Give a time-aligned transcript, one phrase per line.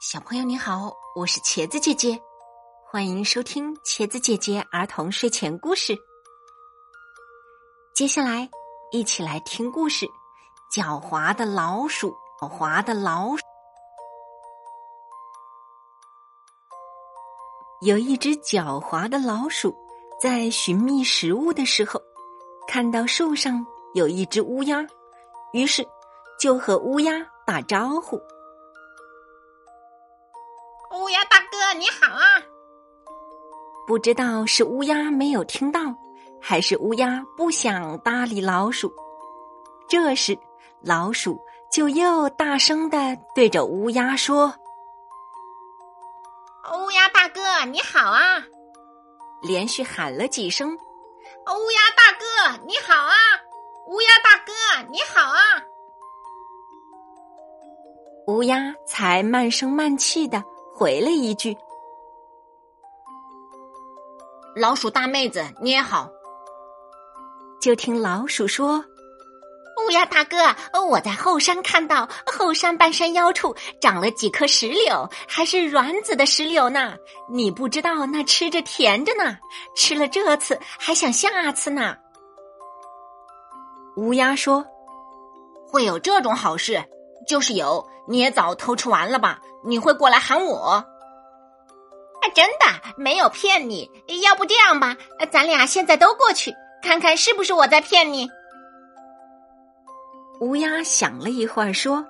[0.00, 2.18] 小朋友你好，我是茄子姐姐，
[2.86, 5.94] 欢迎收听茄子姐姐儿童睡前故事。
[7.94, 8.48] 接下来，
[8.92, 10.06] 一起来听故事：
[10.72, 12.16] 狡猾的老鼠。
[12.40, 13.42] 狡猾的老鼠，
[17.82, 19.76] 有一只狡猾的老鼠，
[20.18, 22.00] 在寻觅食物的时候，
[22.66, 24.82] 看到树上有一只乌鸦，
[25.52, 25.86] 于是
[26.40, 27.12] 就和乌鸦
[27.46, 28.18] 打招呼。
[30.92, 32.42] 乌鸦大哥，你好啊！
[33.86, 35.80] 不知道是乌鸦没有听到，
[36.40, 38.92] 还是乌鸦不想搭理老鼠。
[39.88, 40.36] 这时，
[40.82, 41.40] 老鼠
[41.70, 44.52] 就又大声的对着乌鸦说
[46.74, 48.42] ：“乌鸦大哥，你好啊！”
[49.42, 53.14] 连续喊了几声：“乌鸦大哥，你好啊！
[53.86, 54.52] 乌鸦大哥，
[54.90, 55.38] 你好啊！”
[58.26, 60.42] 乌鸦才慢声慢气的。
[60.80, 61.54] 回了一句
[64.56, 66.08] ：“老鼠大妹子，你也好。”
[67.60, 68.82] 就听老鼠说
[69.86, 70.38] ：“乌鸦大哥，
[70.88, 76.96] 我在后山看到后山半山腰处长了几棵石榴，还是软籽的石榴呢。
[77.28, 79.36] 你不知道那吃着甜着呢，
[79.76, 81.94] 吃了这次还想下次呢。”
[83.98, 84.64] 乌鸦说
[85.68, 86.82] ：“会有这种好事，
[87.30, 90.56] 就是有，你也早偷吃完了吧。”你会过来喊我？
[92.22, 93.88] 啊，真的没有骗你。
[94.24, 94.96] 要不这样吧，
[95.30, 98.28] 咱俩现在都过去看看是不是我在骗你。
[100.40, 102.04] 乌鸦想了一会儿说：“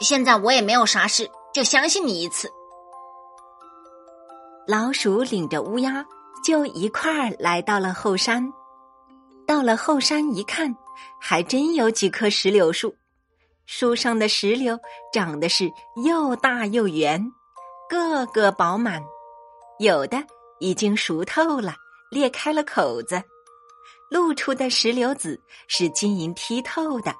[0.00, 2.48] 现在我也没有啥事，就相信你一次。”
[4.68, 6.04] 老鼠领着乌鸦
[6.44, 8.52] 就一块儿来到了后山。
[9.48, 10.76] 到了后山一看，
[11.18, 12.94] 还真有几棵石榴树。
[13.66, 14.78] 树上的石榴
[15.12, 15.72] 长得是
[16.04, 17.32] 又大又圆，
[17.88, 19.02] 个个饱满，
[19.78, 20.18] 有的
[20.58, 21.74] 已经熟透了，
[22.10, 23.22] 裂开了口子，
[24.10, 27.14] 露出的石榴籽是晶莹剔透的，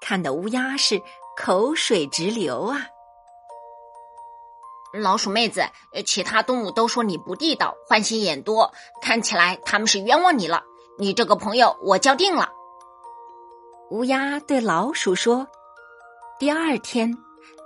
[0.00, 1.00] 看得乌鸦是
[1.36, 2.86] 口水直流啊！
[4.94, 5.64] 老鼠妹子，
[6.04, 10.64] 其他动物都说你不地道，坏心眼多，看起来他们是冤枉你了。
[10.98, 12.50] 你这个朋友我交定了。
[13.90, 15.46] 乌鸦对老鼠说。
[16.42, 17.16] 第二天，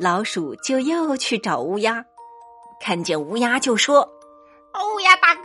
[0.00, 2.04] 老鼠就又去找乌鸦，
[2.80, 4.00] 看见乌鸦就说
[4.74, 5.42] ：“乌鸦大哥，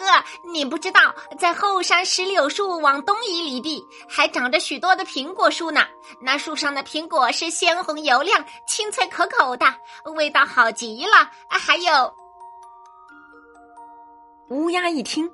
[0.52, 5.82] 你不知道，在后山石榴树往东一里地，还长着许多的苹果树呢。
[6.20, 9.68] 那树上的苹果是鲜红油亮、清脆可口的，
[10.16, 11.30] 味道好极了。
[11.50, 12.12] 还有……”
[14.50, 15.30] 乌鸦一听，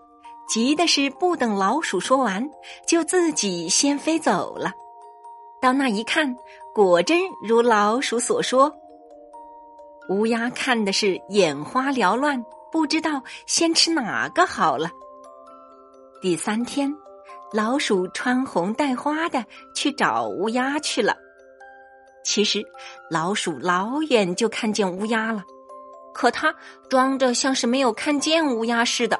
[0.49, 2.45] 急的是不等老鼠说完，
[2.85, 4.73] 就自己先飞走了。
[5.65, 6.37] 到那一看。
[6.75, 8.71] 果真如老鼠所说，
[10.09, 14.91] 乌鸦看的是眼花缭乱，不知道先吃哪个好了。
[16.21, 16.93] 第三天，
[17.51, 19.43] 老鼠穿红戴花的
[19.73, 21.15] 去找乌鸦去了。
[22.23, 22.63] 其实，
[23.09, 25.43] 老鼠老远就看见乌鸦了，
[26.13, 26.53] 可它
[26.91, 29.19] 装着像是没有看见乌鸦似的，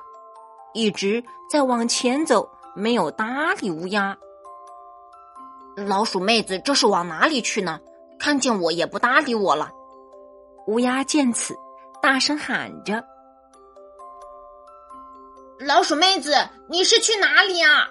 [0.76, 4.16] 一直在往前走，没有搭理乌鸦。
[5.76, 7.80] 老鼠妹子，这是往哪里去呢？
[8.18, 9.70] 看见我也不搭理我了。
[10.68, 11.54] 乌鸦见此，
[12.02, 13.04] 大声喊着
[15.60, 16.34] ：“老鼠妹子，
[16.70, 17.90] 你是去哪里啊？”“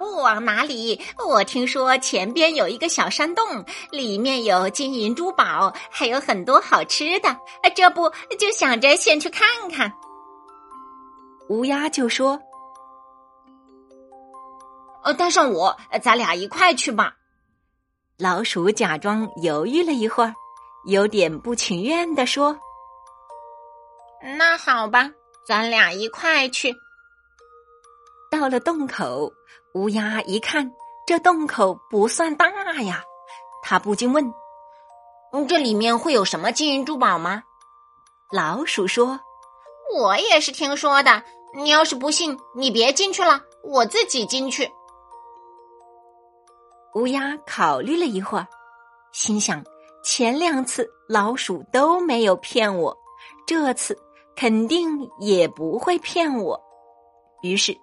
[0.00, 0.98] 不往哪里？
[1.28, 7.36] 我听说前边有一个小山洞，里面有金银珠宝，还有很多好吃的。
[7.76, 9.92] 这不就想着先去看看。”
[11.50, 12.40] 乌鸦就说。
[15.02, 17.16] 呃，带上我，咱俩一块去吧。
[18.18, 20.34] 老鼠假装犹豫了一会儿，
[20.86, 22.58] 有点不情愿的说
[24.36, 25.10] ：“那好吧，
[25.46, 26.74] 咱俩一块去。”
[28.30, 29.32] 到了洞口，
[29.74, 30.70] 乌鸦一看，
[31.06, 32.50] 这洞口不算大
[32.82, 33.02] 呀，
[33.62, 34.32] 他不禁问
[35.32, 37.42] ：“嗯，这里面会有什么金银珠宝吗？”
[38.30, 39.18] 老鼠说
[39.96, 41.22] ：“我也是听说的。
[41.54, 44.70] 你要是不信，你别进去了，我自己进去。”
[46.94, 48.46] 乌鸦考虑了一会儿，
[49.12, 49.62] 心想：
[50.02, 52.96] 前两次老鼠都没有骗我，
[53.46, 53.96] 这次
[54.34, 56.60] 肯定也不会骗我。
[57.42, 57.76] 于是，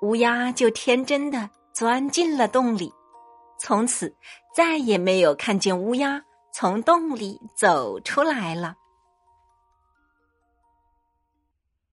[0.00, 2.92] 乌鸦就天真的钻进了洞里，
[3.58, 4.16] 从此
[4.54, 6.22] 再也没有看见乌鸦
[6.52, 8.74] 从洞里走出来了。